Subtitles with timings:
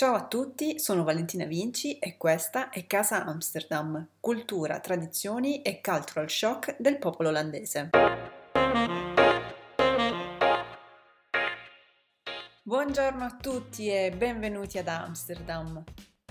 [0.00, 6.30] Ciao a tutti, sono Valentina Vinci e questa è Casa Amsterdam, cultura, tradizioni e cultural
[6.30, 7.90] shock del popolo olandese.
[12.62, 15.84] Buongiorno a tutti e benvenuti ad Amsterdam.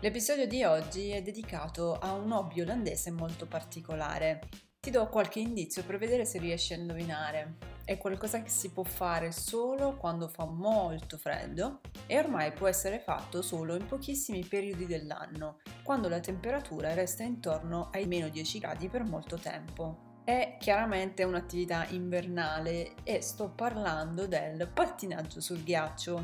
[0.00, 4.40] L'episodio di oggi è dedicato a un hobby olandese molto particolare.
[4.80, 7.56] Ti do qualche indizio per vedere se riesci a indovinare
[7.90, 13.00] è qualcosa che si può fare solo quando fa molto freddo e ormai può essere
[13.00, 18.88] fatto solo in pochissimi periodi dell'anno, quando la temperatura resta intorno ai meno 10 gradi
[18.88, 20.20] per molto tempo.
[20.22, 26.22] È chiaramente un'attività invernale e sto parlando del pattinaggio sul ghiaccio.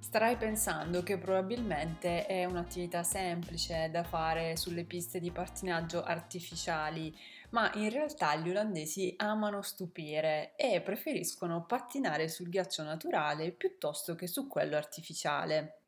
[0.00, 7.16] Starai pensando che probabilmente è un'attività semplice da fare sulle piste di pattinaggio artificiali,
[7.52, 14.26] ma in realtà gli olandesi amano stupire e preferiscono pattinare sul ghiaccio naturale piuttosto che
[14.26, 15.80] su quello artificiale.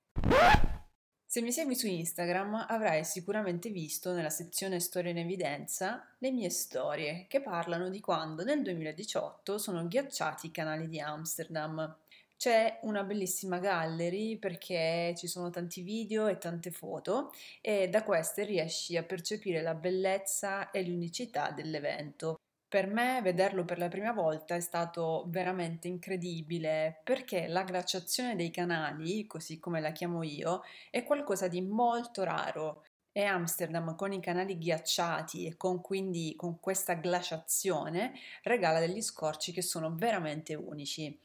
[1.26, 6.48] Se mi segui su Instagram avrai sicuramente visto nella sezione Storie in evidenza le mie
[6.48, 11.96] storie che parlano di quando nel 2018 sono ghiacciati i canali di Amsterdam
[12.36, 18.44] c'è una bellissima gallery perché ci sono tanti video e tante foto e da queste
[18.44, 22.36] riesci a percepire la bellezza e l'unicità dell'evento.
[22.68, 28.50] Per me vederlo per la prima volta è stato veramente incredibile perché la glaciazione dei
[28.50, 32.82] canali, così come la chiamo io, è qualcosa di molto raro
[33.16, 38.12] e Amsterdam con i canali ghiacciati e con quindi con questa glaciazione
[38.42, 41.16] regala degli scorci che sono veramente unici.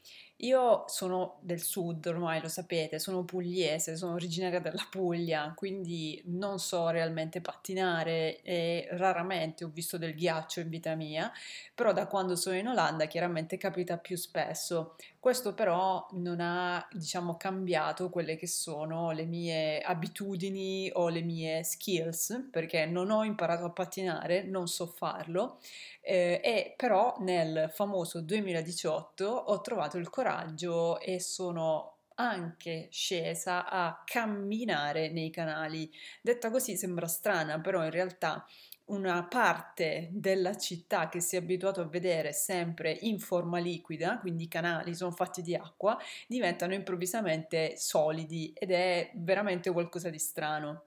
[0.41, 6.59] Io sono del sud, ormai lo sapete, sono pugliese, sono originaria della Puglia, quindi non
[6.59, 11.29] so realmente pattinare e raramente ho visto del ghiaccio in vita mia,
[11.75, 14.95] però da quando sono in Olanda chiaramente capita più spesso.
[15.21, 21.61] Questo però non ha, diciamo, cambiato quelle che sono le mie abitudini o le mie
[21.65, 25.59] skills, perché non ho imparato a pattinare, non so farlo,
[26.01, 34.03] eh, e però nel famoso 2018 ho trovato il coraggio e sono anche scesa a
[34.05, 35.89] camminare nei canali.
[36.21, 38.45] Detta così sembra strana, però in realtà
[38.85, 44.43] una parte della città che si è abituato a vedere sempre in forma liquida, quindi
[44.45, 45.97] i canali sono fatti di acqua,
[46.27, 50.85] diventano improvvisamente solidi ed è veramente qualcosa di strano.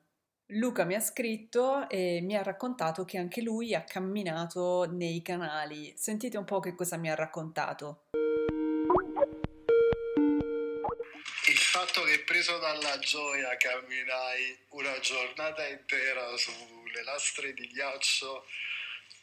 [0.55, 5.95] Luca mi ha scritto e mi ha raccontato che anche lui ha camminato nei canali.
[5.97, 8.02] Sentite un po' che cosa mi ha raccontato.
[12.13, 18.47] Che preso dalla gioia camminai una giornata intera sulle lastre di ghiaccio,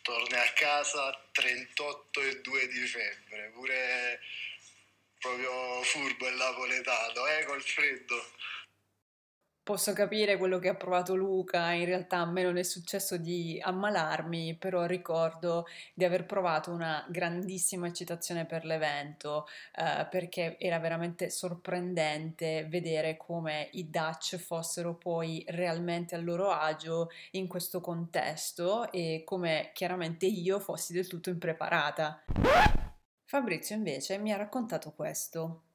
[0.02, 4.20] torni a casa 38 e 2 di febbre, pure
[5.20, 8.32] proprio furbo e napoletano, eh, col freddo
[9.64, 13.60] posso capire quello che ha provato Luca, in realtà a me non è successo di
[13.62, 21.30] ammalarmi, però ricordo di aver provato una grandissima eccitazione per l'evento, eh, perché era veramente
[21.30, 29.24] sorprendente vedere come i Dutch fossero poi realmente a loro agio in questo contesto e
[29.26, 32.24] come chiaramente io fossi del tutto impreparata.
[33.26, 35.66] Fabrizio invece mi ha raccontato questo.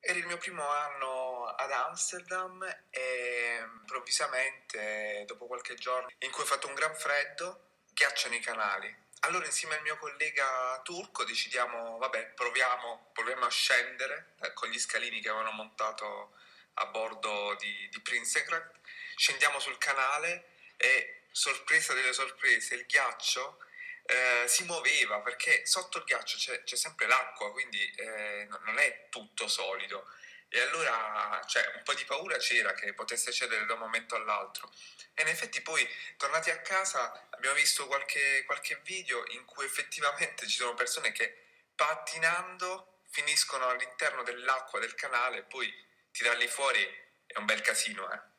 [0.00, 1.25] Era il mio primo anno
[1.56, 8.34] ad Amsterdam e improvvisamente, dopo qualche giorno in cui ho fatto un gran freddo, ghiacciano
[8.34, 9.04] i canali.
[9.20, 14.78] Allora insieme al mio collega turco decidiamo, vabbè, proviamo, proviamo a scendere eh, con gli
[14.78, 16.36] scalini che avevano montato
[16.74, 18.78] a bordo di, di Prinsengracht,
[19.16, 23.58] scendiamo sul canale e sorpresa delle sorprese, il ghiaccio
[24.04, 29.08] eh, si muoveva perché sotto il ghiaccio c'è, c'è sempre l'acqua, quindi eh, non è
[29.08, 30.06] tutto solido
[30.48, 34.72] e allora cioè, un po' di paura c'era che potesse cedere da un momento all'altro.
[35.14, 40.46] E in effetti poi, tornati a casa, abbiamo visto qualche, qualche video in cui effettivamente
[40.46, 45.72] ci sono persone che pattinando finiscono all'interno dell'acqua del canale e poi
[46.10, 46.82] tirarli fuori
[47.26, 48.35] è un bel casino, eh.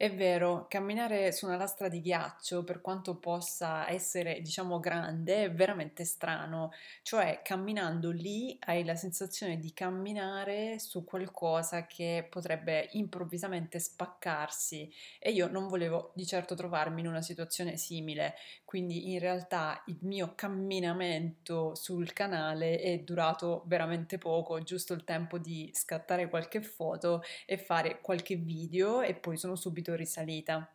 [0.00, 5.52] È vero, camminare su una lastra di ghiaccio, per quanto possa essere, diciamo, grande, è
[5.52, 6.70] veramente strano.
[7.02, 15.32] Cioè, camminando lì hai la sensazione di camminare su qualcosa che potrebbe improvvisamente spaccarsi e
[15.32, 20.34] io non volevo di certo trovarmi in una situazione simile, quindi in realtà il mio
[20.36, 27.58] camminamento sul canale è durato veramente poco, giusto il tempo di scattare qualche foto e
[27.58, 30.70] fare qualche video e poi sono subito subito risalita.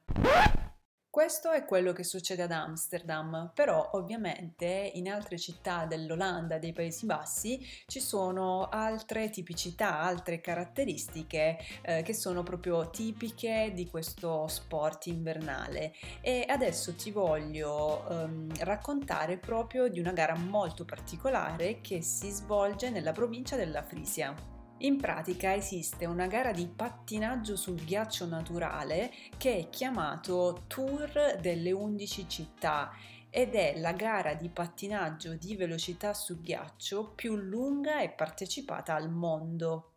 [1.08, 7.06] Questo è quello che succede ad Amsterdam, però ovviamente in altre città dell'Olanda, dei Paesi
[7.06, 15.06] Bassi, ci sono altre tipicità, altre caratteristiche eh, che sono proprio tipiche di questo sport
[15.06, 15.94] invernale.
[16.20, 22.90] E adesso ti voglio ehm, raccontare proprio di una gara molto particolare che si svolge
[22.90, 24.53] nella provincia della Frisia.
[24.80, 31.72] In pratica esiste una gara di pattinaggio sul ghiaccio naturale che è chiamato Tour delle
[31.72, 32.92] 11 città
[33.30, 39.10] ed è la gara di pattinaggio di velocità su ghiaccio più lunga e partecipata al
[39.10, 39.93] mondo.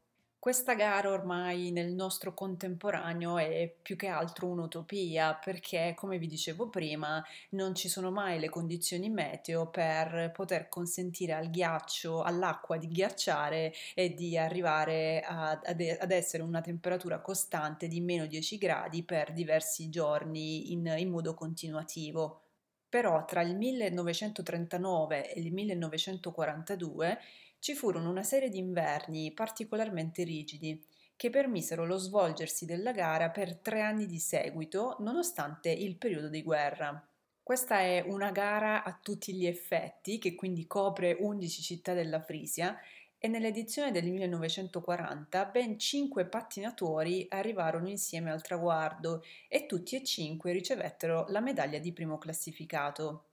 [0.46, 6.69] Questa gara ormai nel nostro contemporaneo è più che altro un'utopia perché, come vi dicevo
[6.69, 7.20] prima,
[7.50, 13.72] non ci sono mai le condizioni meteo per poter consentire al ghiaccio, all'acqua di ghiacciare
[13.93, 19.90] e di arrivare ad, ad, essere una temperatura costante di meno 10 gradi per diversi
[19.90, 22.42] giorni in, in modo continuativo.
[22.88, 27.19] Però tra il 1939 e il 1942
[27.66, 30.80] ci furono una serie di inverni particolarmente rigidi
[31.16, 36.44] che permisero lo svolgersi della gara per tre anni di seguito, nonostante il periodo di
[36.44, 37.04] guerra.
[37.42, 42.78] Questa è una gara a tutti gli effetti, che quindi copre 11 città della Frisia,
[43.18, 50.52] e nell'edizione del 1940 ben 5 pattinatori arrivarono insieme al traguardo e tutti e cinque
[50.52, 53.30] ricevettero la medaglia di primo classificato.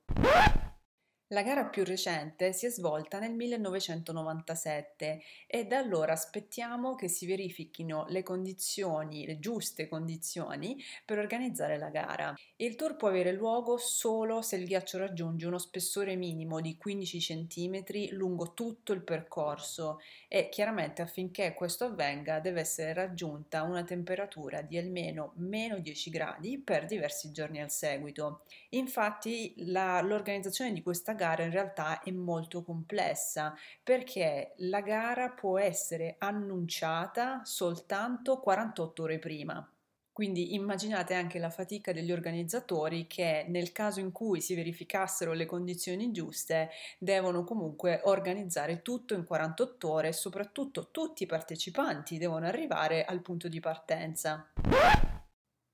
[1.33, 7.25] La gara più recente si è svolta nel 1997 e da allora aspettiamo che si
[7.25, 12.35] verifichino le condizioni, le giuste condizioni per organizzare la gara.
[12.57, 17.19] Il tour può avere luogo solo se il ghiaccio raggiunge uno spessore minimo di 15
[17.19, 24.61] cm lungo tutto il percorso e chiaramente affinché questo avvenga deve essere raggiunta una temperatura
[24.61, 28.43] di almeno meno 10 gradi per diversi giorni al seguito.
[28.69, 35.29] Infatti la, l'organizzazione di questa gara gara in realtà è molto complessa perché la gara
[35.29, 39.65] può essere annunciata soltanto 48 ore prima.
[40.11, 45.45] Quindi immaginate anche la fatica degli organizzatori che nel caso in cui si verificassero le
[45.45, 52.45] condizioni giuste devono comunque organizzare tutto in 48 ore e soprattutto tutti i partecipanti devono
[52.45, 54.49] arrivare al punto di partenza.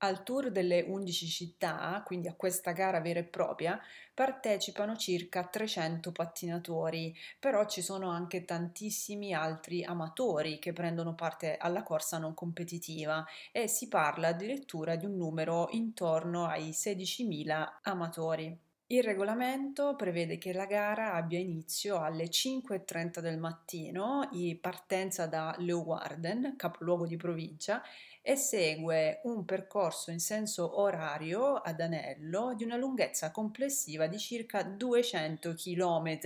[0.02, 3.78] Al tour delle 11 città, quindi a questa gara vera e propria,
[4.14, 11.84] partecipano circa 300 pattinatori, però ci sono anche tantissimi altri amatori che prendono parte alla
[11.84, 18.58] corsa non competitiva e si parla addirittura di un numero intorno ai 16.000 amatori.
[18.92, 25.54] Il regolamento prevede che la gara abbia inizio alle 5.30 del mattino, in partenza da
[25.60, 27.84] Leeuwarden, capoluogo di provincia,
[28.30, 34.62] e segue un percorso in senso orario ad anello di una lunghezza complessiva di circa
[34.62, 36.20] 200 km,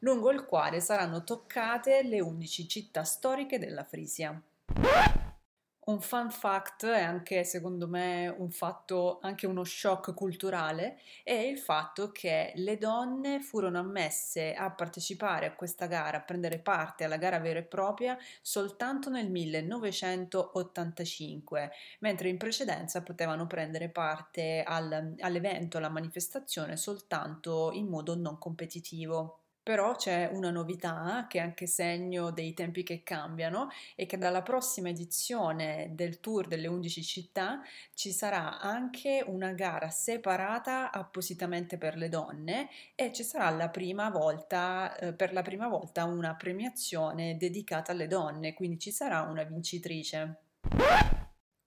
[0.00, 4.42] lungo il quale saranno toccate le 11 città storiche della Frisia.
[5.88, 11.56] Un fun fact e anche secondo me un fatto, anche uno shock culturale, è il
[11.56, 17.16] fatto che le donne furono ammesse a partecipare a questa gara, a prendere parte alla
[17.16, 21.70] gara vera e propria soltanto nel 1985,
[22.00, 29.38] mentre in precedenza potevano prendere parte al, all'evento, alla manifestazione soltanto in modo non competitivo.
[29.68, 34.40] Però c'è una novità che è anche segno dei tempi che cambiano e che dalla
[34.40, 37.60] prossima edizione del tour delle 11 città
[37.92, 44.08] ci sarà anche una gara separata appositamente per le donne e ci sarà la prima
[44.08, 49.42] volta, eh, per la prima volta una premiazione dedicata alle donne, quindi ci sarà una
[49.42, 51.17] vincitrice.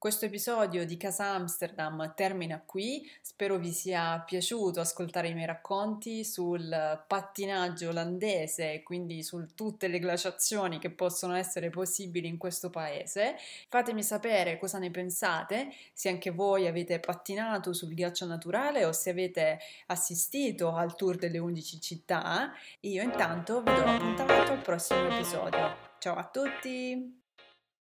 [0.02, 6.26] Questo episodio di Casa Amsterdam termina qui, spero vi sia piaciuto ascoltare i miei racconti
[6.26, 13.36] sul pattinaggio olandese, quindi su tutte le glaciazioni che possono essere possibili in questo paese.
[13.70, 19.12] Fatemi sapere cosa ne pensate, se anche voi avete pattinato sul ghiaccio naturale o se
[19.12, 22.52] avete assistito al tour delle 11 città.
[22.80, 25.76] Io intanto vi do appuntamento al prossimo episodio.
[26.00, 27.21] Ciao a tutti!